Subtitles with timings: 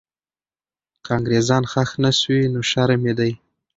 [1.03, 3.31] که انګریزان ښخ نه سوي، نو شرم یې دی.